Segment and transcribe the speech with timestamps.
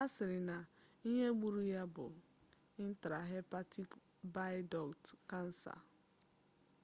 [0.05, 0.57] asiri na
[1.09, 2.05] ihe gburu ya bu
[2.83, 3.89] intrahepatic
[4.33, 5.73] bile duct kansa